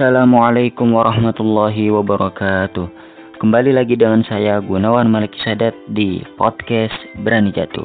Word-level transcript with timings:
Assalamualaikum 0.00 0.96
warahmatullahi 0.96 1.92
wabarakatuh. 1.92 2.88
Kembali 3.36 3.76
lagi 3.76 4.00
dengan 4.00 4.24
saya 4.24 4.56
Gunawan 4.56 5.04
Malik 5.12 5.36
Sadat 5.44 5.76
di 5.92 6.24
podcast 6.40 6.96
Berani 7.20 7.52
Jatuh. 7.52 7.84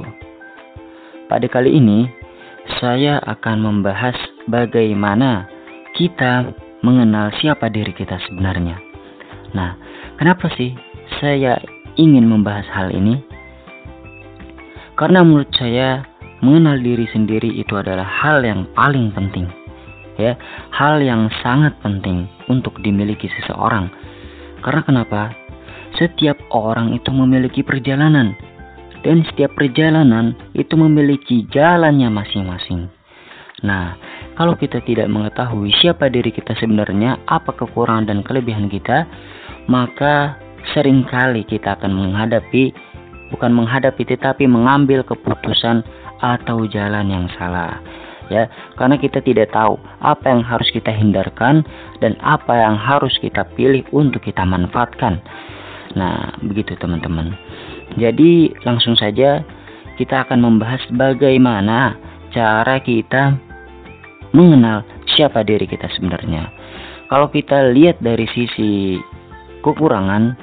Pada 1.28 1.44
kali 1.52 1.76
ini 1.76 2.08
saya 2.80 3.20
akan 3.20 3.59
membahas 3.59 4.16
bagaimana 4.48 5.44
kita 5.92 6.56
mengenal 6.88 7.36
siapa 7.44 7.68
diri 7.68 7.92
kita 7.92 8.16
sebenarnya. 8.32 8.80
Nah, 9.52 9.76
kenapa 10.16 10.48
sih 10.56 10.72
saya 11.20 11.59
ingin 12.00 12.32
membahas 12.32 12.64
hal 12.72 12.95
ini? 12.95 13.20
Karena 14.95 15.20
menurut 15.20 15.52
saya 15.52 16.08
mengenal 16.40 16.80
diri 16.80 17.12
sendiri 17.12 17.52
itu 17.59 17.76
adalah 17.76 18.08
hal 18.08 18.40
yang 18.40 18.64
paling 18.72 19.12
penting 19.12 19.65
ya 20.20 20.40
hal 20.74 21.02
yang 21.04 21.28
sangat 21.44 21.76
penting 21.84 22.28
untuk 22.52 22.80
dimiliki 22.82 23.28
seseorang. 23.42 23.92
Karena 24.64 24.82
kenapa? 24.84 25.22
Setiap 25.96 26.36
orang 26.52 26.92
itu 26.92 27.08
memiliki 27.16 27.64
perjalanan 27.64 28.36
dan 29.06 29.23
setiap 29.32 29.56
perjalanan 29.56 30.36
itu 30.52 30.76
memiliki 30.76 31.48
jalannya 31.48 32.12
masing-masing. 32.12 32.92
Nah 33.64 33.95
kalau 34.36 34.59
kita 34.59 34.84
tidak 34.84 35.08
mengetahui 35.08 35.72
siapa 35.80 36.12
diri 36.12 36.30
kita 36.30 36.52
sebenarnya 36.59 37.23
apa 37.32 37.56
kekurangan 37.56 38.11
dan 38.11 38.20
kelebihan 38.22 38.67
kita 38.67 39.08
maka 39.72 40.36
sering 40.76 41.08
kali 41.08 41.48
kita 41.48 41.80
akan 41.80 41.95
menghadapi 41.95 42.76
bukan 43.32 43.52
menghadapi 43.56 44.04
tetapi 44.04 44.45
mengambil 44.45 45.02
keputusan 45.08 45.82
atau 46.20 46.67
jalan 46.67 47.08
yang 47.08 47.26
salah 47.39 47.80
ya. 48.31 48.50
Karena 48.80 48.95
kita 48.98 49.22
tidak 49.22 49.52
tahu 49.54 49.78
apa 50.02 50.26
yang 50.30 50.42
harus 50.42 50.68
kita 50.72 50.92
hindarkan 50.92 51.66
dan 52.00 52.18
apa 52.22 52.54
yang 52.56 52.76
harus 52.76 53.14
kita 53.22 53.45
pilih 53.54 53.86
untuk 53.95 54.23
kita 54.23 54.44
manfaatkan. 54.44 55.22
Nah 55.95 56.36
begitu 56.44 56.76
teman-teman. 56.78 57.34
Jadi 57.95 58.52
langsung 58.66 58.98
saja 58.98 59.45
kita 59.95 60.28
akan 60.28 60.44
membahas 60.44 60.84
bagaimana 60.92 61.95
cara 62.36 62.84
kita 62.84 63.38
mengenal 64.36 64.84
siapa 65.16 65.45
diri 65.48 65.64
kita 65.64 65.88
sebenarnya. 65.95 66.52
Kalau 67.08 67.32
kita 67.32 67.72
lihat 67.72 68.02
dari 68.04 68.28
sisi 68.34 69.00
kekurangan 69.64 70.36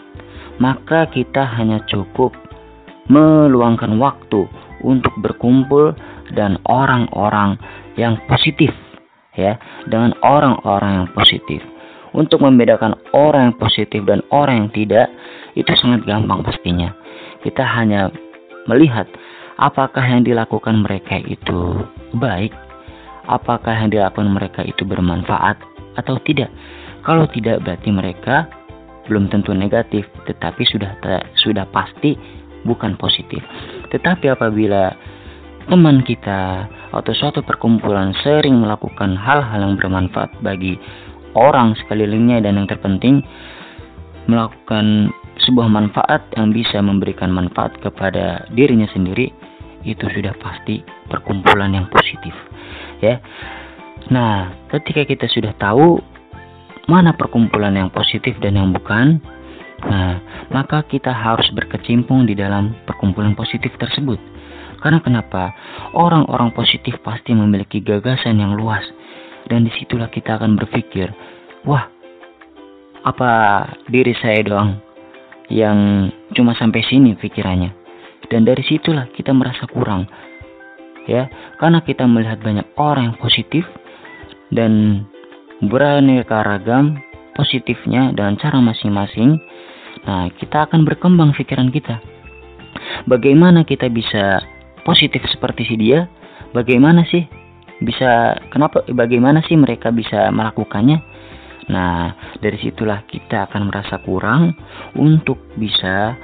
maka 0.62 1.11
kita 1.11 1.42
hanya 1.58 1.83
cukup 1.91 2.33
meluangkan 3.11 3.98
waktu 3.98 4.46
untuk 4.83 5.12
berkumpul 5.22 5.94
dan 6.33 6.61
orang-orang 6.69 7.61
yang 7.97 8.16
positif 8.28 8.72
ya 9.36 9.56
dengan 9.88 10.16
orang-orang 10.25 11.05
yang 11.05 11.08
positif. 11.12 11.61
Untuk 12.12 12.44
membedakan 12.44 12.92
orang 13.16 13.52
yang 13.52 13.56
positif 13.56 14.05
dan 14.05 14.20
orang 14.28 14.69
yang 14.69 14.70
tidak 14.77 15.08
itu 15.56 15.72
sangat 15.80 16.05
gampang 16.05 16.44
pastinya. 16.44 16.92
Kita 17.41 17.64
hanya 17.64 18.12
melihat 18.69 19.08
apakah 19.56 20.05
yang 20.05 20.20
dilakukan 20.20 20.84
mereka 20.84 21.16
itu 21.24 21.89
baik 22.20 22.52
apakah 23.27 23.74
yang 23.78 23.91
dilakukan 23.91 24.30
mereka 24.30 24.61
itu 24.67 24.83
bermanfaat 24.83 25.58
atau 25.98 26.18
tidak. 26.27 26.51
Kalau 27.02 27.27
tidak 27.30 27.62
berarti 27.67 27.90
mereka 27.90 28.46
belum 29.11 29.27
tentu 29.30 29.51
negatif 29.51 30.06
tetapi 30.30 30.62
sudah 30.62 30.95
sudah 31.42 31.67
pasti 31.74 32.14
bukan 32.62 32.95
positif. 32.95 33.42
Tetapi 33.90 34.30
apabila 34.30 34.95
teman 35.68 36.02
kita 36.02 36.67
atau 36.92 37.12
suatu 37.14 37.40
perkumpulan 37.45 38.12
sering 38.20 38.58
melakukan 38.58 39.14
hal-hal 39.14 39.61
yang 39.62 39.74
bermanfaat 39.78 40.30
bagi 40.42 40.77
orang 41.39 41.73
sekelilingnya 41.83 42.45
dan 42.45 42.61
yang 42.61 42.68
terpenting 42.68 43.24
melakukan 44.27 45.11
sebuah 45.42 45.67
manfaat 45.67 46.23
yang 46.39 46.55
bisa 46.55 46.78
memberikan 46.78 47.33
manfaat 47.33 47.74
kepada 47.83 48.46
dirinya 48.55 48.86
sendiri 48.95 49.33
itu 49.83 50.06
sudah 50.06 50.30
pasti 50.39 50.84
perkumpulan 51.11 51.74
yang 51.74 51.90
positif 51.90 52.34
ya. 53.02 53.18
Nah 54.14 54.55
ketika 54.70 55.02
kita 55.02 55.27
sudah 55.27 55.50
tahu 55.58 55.98
mana 56.86 57.14
perkumpulan 57.14 57.74
yang 57.74 57.90
positif 57.90 58.39
dan 58.42 58.58
yang 58.58 58.70
bukan 58.70 59.18
nah 59.83 60.23
maka 60.55 60.86
kita 60.86 61.11
harus 61.11 61.50
berkecimpung 61.50 62.23
di 62.23 62.39
dalam 62.39 62.70
perkumpulan 62.86 63.34
positif 63.34 63.74
tersebut 63.83 64.31
karena 64.82 64.98
kenapa? 64.98 65.54
Orang-orang 65.94 66.50
positif 66.50 66.98
pasti 67.06 67.30
memiliki 67.32 67.78
gagasan 67.78 68.42
yang 68.42 68.58
luas. 68.58 68.82
Dan 69.46 69.66
di 69.66 69.72
situlah 69.78 70.10
kita 70.10 70.38
akan 70.38 70.58
berpikir, 70.58 71.10
wah, 71.66 71.86
apa 73.02 73.30
diri 73.90 74.14
saya 74.18 74.42
doang 74.42 74.78
yang 75.50 76.10
cuma 76.34 76.54
sampai 76.58 76.82
sini 76.86 77.14
pikirannya. 77.14 77.70
Dan 78.26 78.42
dari 78.42 78.62
situlah 78.66 79.06
kita 79.14 79.30
merasa 79.30 79.66
kurang. 79.70 80.06
Ya, 81.06 81.26
karena 81.58 81.82
kita 81.82 82.06
melihat 82.06 82.38
banyak 82.38 82.66
orang 82.78 83.10
yang 83.10 83.18
positif 83.18 83.66
dan 84.54 85.02
beraneka 85.58 86.46
ragam 86.46 87.02
positifnya 87.34 88.14
dengan 88.14 88.38
cara 88.38 88.62
masing-masing. 88.62 89.42
Nah, 90.06 90.30
kita 90.38 90.70
akan 90.70 90.86
berkembang 90.86 91.34
pikiran 91.34 91.74
kita. 91.74 91.98
Bagaimana 93.10 93.66
kita 93.66 93.90
bisa 93.90 94.42
positif 94.82 95.22
seperti 95.30 95.66
si 95.66 95.74
dia, 95.78 96.06
bagaimana 96.54 97.06
sih 97.08 97.26
bisa 97.82 98.38
kenapa 98.54 98.86
bagaimana 98.94 99.42
sih 99.46 99.58
mereka 99.58 99.90
bisa 99.90 100.30
melakukannya? 100.30 101.02
Nah, 101.70 102.14
dari 102.42 102.58
situlah 102.58 103.06
kita 103.06 103.46
akan 103.50 103.70
merasa 103.70 104.02
kurang 104.02 104.54
untuk 104.98 105.38
bisa 105.54 106.18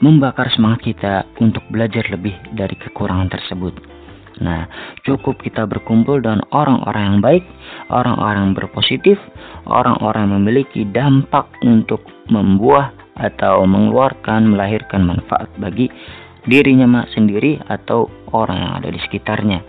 membakar 0.00 0.48
semangat 0.52 0.80
kita 0.84 1.14
untuk 1.40 1.64
belajar 1.68 2.04
lebih 2.08 2.36
dari 2.56 2.76
kekurangan 2.76 3.32
tersebut. 3.32 3.76
Nah, 4.40 4.64
cukup 5.04 5.36
kita 5.44 5.68
berkumpul 5.68 6.24
dengan 6.24 6.40
orang-orang 6.56 7.04
yang 7.04 7.20
baik, 7.20 7.44
orang-orang 7.92 8.40
yang 8.48 8.56
berpositif, 8.56 9.16
orang-orang 9.68 10.28
yang 10.28 10.34
memiliki 10.40 10.82
dampak 10.88 11.44
untuk 11.60 12.00
membuah 12.32 12.88
atau 13.20 13.68
mengeluarkan, 13.68 14.56
melahirkan 14.56 15.04
manfaat 15.04 15.52
bagi 15.60 15.92
dirinya 16.48 16.88
mak 16.88 17.12
sendiri 17.12 17.60
atau 17.68 18.08
orang 18.32 18.58
yang 18.60 18.72
ada 18.80 18.88
di 18.88 19.00
sekitarnya. 19.00 19.60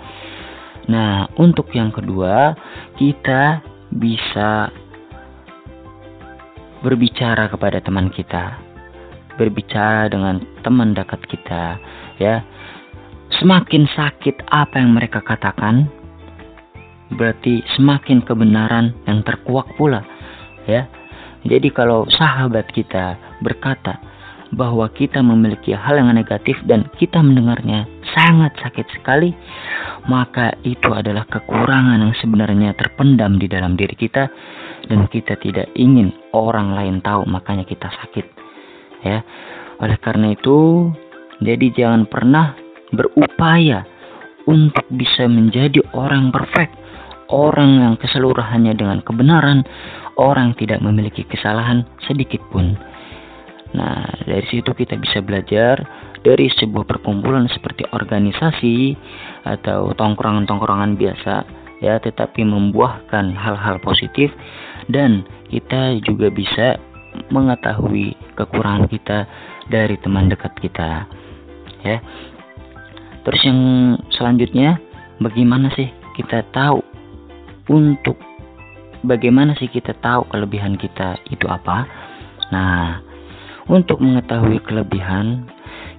Nah, 0.89 1.29
untuk 1.37 1.69
yang 1.71 1.93
kedua, 1.93 2.57
kita 2.97 3.61
bisa 3.91 4.71
berbicara 6.81 7.51
kepada 7.51 7.79
teman 7.83 8.09
kita. 8.09 8.57
Berbicara 9.37 10.09
dengan 10.09 10.41
teman 10.65 10.97
dekat 10.97 11.21
kita, 11.29 11.77
ya. 12.17 12.43
Semakin 13.39 13.87
sakit 13.87 14.43
apa 14.51 14.75
yang 14.81 14.91
mereka 14.97 15.23
katakan, 15.23 15.87
berarti 17.15 17.63
semakin 17.79 18.21
kebenaran 18.27 18.91
yang 19.07 19.23
terkuak 19.23 19.69
pula, 19.79 20.03
ya. 20.67 20.89
Jadi 21.47 21.73
kalau 21.73 22.05
sahabat 22.11 22.69
kita 22.75 23.17
berkata, 23.41 23.97
bahwa 24.51 24.91
kita 24.91 25.23
memiliki 25.23 25.71
hal 25.71 25.95
yang 25.95 26.11
negatif 26.11 26.59
dan 26.67 26.83
kita 26.99 27.23
mendengarnya 27.23 27.87
sangat 28.11 28.51
sakit 28.59 28.87
sekali, 28.99 29.31
maka 30.11 30.51
itu 30.67 30.91
adalah 30.91 31.23
kekurangan 31.31 32.03
yang 32.03 32.15
sebenarnya 32.19 32.75
terpendam 32.75 33.39
di 33.39 33.47
dalam 33.47 33.79
diri 33.79 33.95
kita 33.95 34.27
dan 34.91 35.07
kita 35.07 35.39
tidak 35.39 35.71
ingin 35.79 36.11
orang 36.35 36.75
lain 36.75 36.99
tahu, 36.99 37.23
makanya 37.31 37.63
kita 37.63 37.87
sakit. 37.87 38.25
Ya. 39.07 39.23
Oleh 39.79 39.97
karena 39.97 40.35
itu, 40.35 40.91
jadi 41.41 41.71
jangan 41.73 42.05
pernah 42.05 42.53
berupaya 42.91 43.87
untuk 44.45 44.83
bisa 44.91 45.25
menjadi 45.31 45.79
orang 45.95 46.29
perfect, 46.29 46.75
orang 47.31 47.81
yang 47.81 47.95
keseluruhannya 47.95 48.75
dengan 48.75 48.99
kebenaran, 49.01 49.63
orang 50.19 50.53
tidak 50.59 50.83
memiliki 50.83 51.23
kesalahan 51.23 51.87
sedikit 52.03 52.43
pun. 52.51 52.90
Nah, 53.71 54.03
dari 54.27 54.43
situ 54.51 54.71
kita 54.75 54.99
bisa 54.99 55.23
belajar 55.23 55.79
dari 56.21 56.51
sebuah 56.51 56.85
perkumpulan 56.85 57.47
seperti 57.49 57.87
organisasi 57.89 58.93
atau 59.47 59.95
tongkrongan-tongkrongan 59.95 60.99
biasa 60.99 61.35
ya, 61.81 61.97
tetapi 61.97 62.43
membuahkan 62.45 63.33
hal-hal 63.33 63.79
positif 63.81 64.29
dan 64.91 65.23
kita 65.49 65.97
juga 66.03 66.27
bisa 66.31 66.77
mengetahui 67.31 68.15
kekurangan 68.39 68.87
kita 68.87 69.27
dari 69.67 69.95
teman 69.99 70.31
dekat 70.31 70.51
kita. 70.59 71.07
Ya. 71.83 71.97
Terus 73.21 73.41
yang 73.45 73.59
selanjutnya 74.13 74.81
bagaimana 75.21 75.69
sih 75.77 75.89
kita 76.17 76.43
tahu 76.51 76.81
untuk 77.69 78.17
bagaimana 79.05 79.53
sih 79.57 79.69
kita 79.69 79.93
tahu 80.01 80.25
kelebihan 80.29 80.77
kita 80.77 81.17
itu 81.29 81.45
apa? 81.45 81.85
Nah, 82.51 82.99
untuk 83.69 84.01
mengetahui 84.01 84.63
kelebihan, 84.65 85.45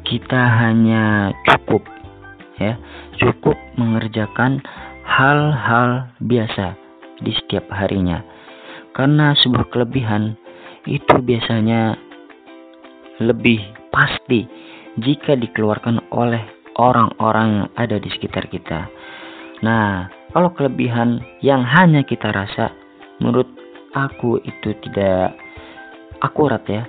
kita 0.03 0.38
hanya 0.38 1.31
cukup 1.47 1.85
ya, 2.59 2.75
cukup 3.19 3.55
mengerjakan 3.79 4.62
hal-hal 5.06 6.11
biasa 6.23 6.75
di 7.23 7.32
setiap 7.35 7.69
harinya. 7.70 8.23
Karena 8.93 9.32
sebuah 9.38 9.73
kelebihan 9.73 10.37
itu 10.85 11.14
biasanya 11.23 11.97
lebih 13.23 13.62
pasti 13.94 14.44
jika 14.99 15.38
dikeluarkan 15.38 16.11
oleh 16.12 16.43
orang-orang 16.76 17.62
yang 17.62 17.69
ada 17.79 17.97
di 18.00 18.09
sekitar 18.12 18.49
kita. 18.49 18.88
Nah, 19.62 20.11
kalau 20.35 20.50
kelebihan 20.56 21.23
yang 21.44 21.62
hanya 21.62 22.03
kita 22.03 22.32
rasa, 22.32 22.73
menurut 23.20 23.47
aku 23.93 24.41
itu 24.43 24.75
tidak 24.88 25.37
akurat 26.25 26.64
ya. 26.67 26.82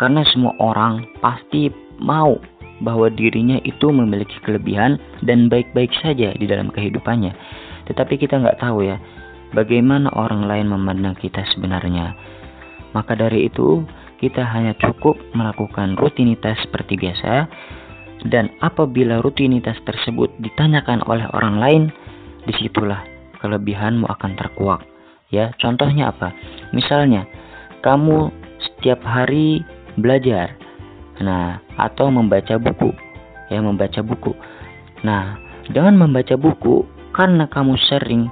Karena 0.00 0.24
semua 0.32 0.56
orang 0.56 1.04
pasti 1.20 1.68
mau 2.00 2.40
bahwa 2.80 3.12
dirinya 3.12 3.60
itu 3.68 3.92
memiliki 3.92 4.40
kelebihan 4.40 4.96
dan 5.20 5.52
baik-baik 5.52 5.92
saja 6.00 6.32
di 6.32 6.48
dalam 6.48 6.72
kehidupannya. 6.72 7.36
Tetapi 7.84 8.16
kita 8.16 8.40
nggak 8.40 8.64
tahu 8.64 8.88
ya, 8.88 8.96
bagaimana 9.52 10.08
orang 10.16 10.48
lain 10.48 10.72
memandang 10.72 11.12
kita 11.20 11.44
sebenarnya. 11.52 12.16
Maka 12.96 13.12
dari 13.12 13.52
itu, 13.52 13.84
kita 14.24 14.40
hanya 14.40 14.72
cukup 14.80 15.20
melakukan 15.36 16.00
rutinitas 16.00 16.56
seperti 16.64 16.96
biasa, 16.96 17.44
dan 18.28 18.52
apabila 18.64 19.20
rutinitas 19.20 19.76
tersebut 19.84 20.32
ditanyakan 20.40 21.04
oleh 21.08 21.28
orang 21.36 21.56
lain, 21.60 21.82
di 22.48 22.56
situlah 22.56 23.04
kelebihanmu 23.44 24.08
akan 24.08 24.32
terkuak. 24.36 24.80
Ya, 25.28 25.52
contohnya 25.60 26.10
apa? 26.10 26.32
Misalnya, 26.72 27.24
kamu 27.84 28.32
setiap 28.60 29.00
hari 29.04 29.64
belajar, 30.00 30.56
nah 31.20 31.60
atau 31.76 32.12
membaca 32.12 32.56
buku, 32.56 32.90
ya 33.52 33.60
membaca 33.60 34.00
buku. 34.04 34.32
Nah, 35.06 35.38
dengan 35.70 35.96
membaca 35.96 36.36
buku, 36.36 36.84
karena 37.16 37.46
kamu 37.48 37.76
sering 37.88 38.28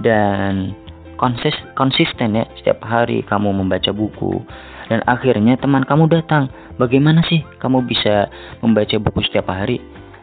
dan 0.00 0.76
konsis 1.16 1.56
konsisten 1.74 2.36
ya 2.36 2.44
setiap 2.60 2.84
hari 2.84 3.24
kamu 3.24 3.52
membaca 3.56 3.88
buku 3.90 4.44
dan 4.92 5.00
akhirnya 5.08 5.56
teman 5.56 5.82
kamu 5.82 6.06
datang 6.12 6.52
bagaimana 6.76 7.24
sih 7.26 7.42
kamu 7.58 7.88
bisa 7.88 8.28
membaca 8.60 8.96
buku 9.00 9.24
setiap 9.26 9.48
hari? 9.50 9.80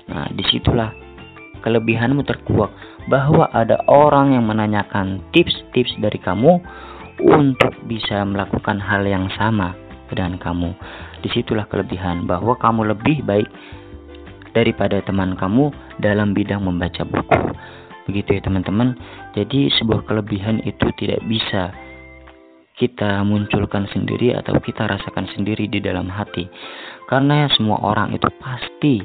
Nah 0.08 0.30
di 0.32 0.46
situlah 0.48 0.94
kelebihanmu 1.66 2.24
terkuak 2.24 2.70
bahwa 3.10 3.50
ada 3.52 3.82
orang 3.90 4.38
yang 4.38 4.46
menanyakan 4.48 5.20
tips-tips 5.36 5.98
dari 6.00 6.20
kamu 6.22 6.62
untuk 7.24 7.74
bisa 7.88 8.24
melakukan 8.24 8.80
hal 8.80 9.04
yang 9.04 9.28
sama 9.36 9.76
dengan 10.14 10.38
kamu. 10.40 10.72
Di 11.26 11.30
situlah 11.34 11.68
kelebihan 11.68 12.30
bahwa 12.30 12.56
kamu 12.58 12.94
lebih 12.96 13.26
baik 13.26 13.50
daripada 14.54 15.02
teman 15.02 15.34
kamu 15.36 15.74
dalam 16.00 16.32
bidang 16.32 16.62
membaca 16.64 17.02
buku. 17.04 17.42
Begitu 18.06 18.38
ya 18.38 18.42
teman-teman. 18.46 18.96
Jadi 19.34 19.74
sebuah 19.80 20.06
kelebihan 20.06 20.62
itu 20.64 20.88
tidak 21.00 21.24
bisa 21.26 21.74
kita 22.74 23.22
munculkan 23.22 23.86
sendiri 23.94 24.34
atau 24.34 24.58
kita 24.58 24.90
rasakan 24.90 25.30
sendiri 25.34 25.70
di 25.70 25.80
dalam 25.80 26.10
hati. 26.10 26.50
Karena 27.08 27.46
semua 27.54 27.80
orang 27.82 28.14
itu 28.14 28.28
pasti 28.42 29.02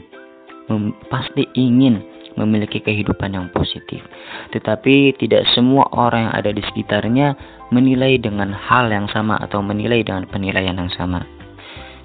pasti 1.08 1.48
ingin 1.56 2.17
memiliki 2.38 2.78
kehidupan 2.78 3.34
yang 3.34 3.50
positif. 3.50 3.98
Tetapi 4.54 5.18
tidak 5.18 5.44
semua 5.52 5.90
orang 5.90 6.30
yang 6.30 6.34
ada 6.38 6.50
di 6.54 6.62
sekitarnya 6.62 7.34
menilai 7.74 8.16
dengan 8.22 8.54
hal 8.54 8.88
yang 8.88 9.10
sama 9.10 9.36
atau 9.42 9.58
menilai 9.60 10.06
dengan 10.06 10.24
penilaian 10.30 10.78
yang 10.78 10.92
sama. 10.94 11.26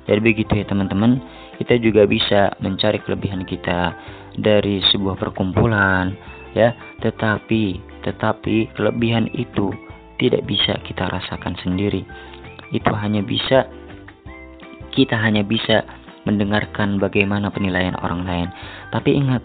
Jadi 0.10 0.20
begitu 0.20 0.52
ya 0.60 0.66
teman-teman. 0.68 1.22
Kita 1.62 1.78
juga 1.78 2.10
bisa 2.10 2.52
mencari 2.60 2.98
kelebihan 3.06 3.46
kita 3.46 3.94
dari 4.42 4.82
sebuah 4.92 5.16
perkumpulan 5.16 6.12
ya. 6.58 6.74
Tetapi 7.00 7.94
tetapi 8.04 8.74
kelebihan 8.76 9.32
itu 9.32 9.72
tidak 10.20 10.44
bisa 10.44 10.76
kita 10.84 11.08
rasakan 11.08 11.56
sendiri. 11.64 12.04
Itu 12.74 12.92
hanya 12.92 13.24
bisa 13.24 13.70
kita 14.92 15.16
hanya 15.16 15.46
bisa 15.46 15.88
mendengarkan 16.24 17.00
bagaimana 17.00 17.52
penilaian 17.52 17.96
orang 18.00 18.24
lain. 18.24 18.48
Tapi 18.92 19.16
ingat 19.16 19.44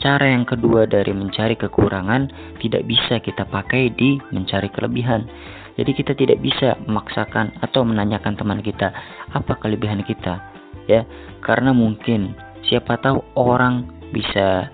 cara 0.00 0.28
yang 0.28 0.44
kedua 0.44 0.84
dari 0.84 1.12
mencari 1.12 1.56
kekurangan 1.56 2.28
tidak 2.60 2.84
bisa 2.84 3.20
kita 3.20 3.48
pakai 3.48 3.92
di 3.94 4.20
mencari 4.32 4.68
kelebihan. 4.72 5.24
Jadi 5.76 5.92
kita 5.92 6.16
tidak 6.16 6.40
bisa 6.40 6.72
memaksakan 6.88 7.52
atau 7.60 7.84
menanyakan 7.84 8.36
teman 8.36 8.64
kita 8.64 8.92
apa 9.36 9.52
kelebihan 9.60 10.00
kita? 10.08 10.40
Ya 10.88 11.04
karena 11.44 11.76
mungkin 11.76 12.32
siapa 12.64 12.96
tahu 13.00 13.20
orang 13.36 13.84
bisa 14.12 14.72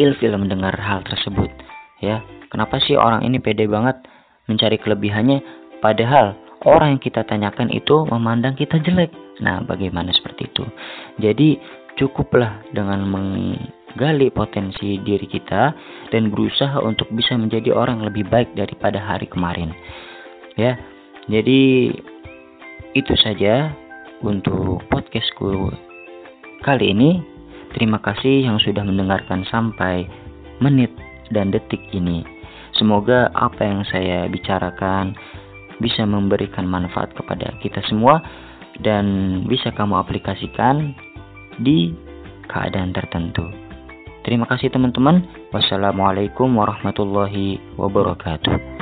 ilfil 0.00 0.34
mendengar 0.34 0.74
hal 0.74 1.06
tersebut. 1.06 1.50
Ya 2.02 2.26
kenapa 2.50 2.82
sih 2.82 2.98
orang 2.98 3.22
ini 3.22 3.38
pede 3.38 3.70
banget 3.70 4.02
mencari 4.50 4.78
kelebihannya? 4.82 5.42
Padahal 5.78 6.34
orang 6.66 6.98
yang 6.98 7.02
kita 7.02 7.22
tanyakan 7.26 7.70
itu 7.70 8.06
memandang 8.10 8.58
kita 8.58 8.78
jelek. 8.82 9.14
Nah 9.42 9.62
bagaimana 9.62 10.10
seperti 10.14 10.50
itu? 10.50 10.64
Jadi 11.18 11.58
cukuplah 12.00 12.64
dengan 12.72 13.04
menggali 13.04 14.28
potensi 14.32 15.00
diri 15.02 15.28
kita 15.28 15.72
dan 16.10 16.32
berusaha 16.32 16.80
untuk 16.80 17.08
bisa 17.12 17.36
menjadi 17.36 17.72
orang 17.74 18.04
lebih 18.04 18.26
baik 18.28 18.52
daripada 18.56 19.00
hari 19.00 19.28
kemarin 19.28 19.72
ya 20.56 20.76
jadi 21.28 21.92
itu 22.92 23.14
saja 23.20 23.72
untuk 24.24 24.84
podcastku 24.88 25.72
kali 26.62 26.92
ini 26.92 27.32
Terima 27.72 27.96
kasih 28.04 28.44
yang 28.44 28.60
sudah 28.60 28.84
mendengarkan 28.84 29.48
sampai 29.48 30.04
menit 30.60 30.92
dan 31.32 31.48
detik 31.48 31.80
ini. 31.96 32.20
Semoga 32.76 33.32
apa 33.32 33.64
yang 33.64 33.80
saya 33.88 34.28
bicarakan 34.28 35.16
bisa 35.80 36.04
memberikan 36.04 36.68
manfaat 36.68 37.16
kepada 37.16 37.56
kita 37.64 37.80
semua 37.88 38.20
dan 38.84 39.04
bisa 39.48 39.72
kamu 39.72 39.96
aplikasikan 39.96 40.92
di 41.60 41.92
keadaan 42.48 42.94
tertentu. 42.94 43.44
Terima 44.22 44.46
kasih 44.46 44.70
teman-teman. 44.70 45.26
Wassalamualaikum 45.50 46.46
warahmatullahi 46.54 47.58
wabarakatuh. 47.74 48.81